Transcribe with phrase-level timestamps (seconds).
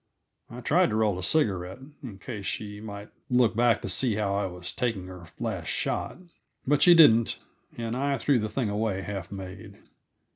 [0.49, 4.33] I tried to roll a cigarette in case she might look back to see how
[4.33, 6.17] I was taking her last shot.
[6.65, 7.37] But she didn't,
[7.77, 9.77] and I threw the thing away half made.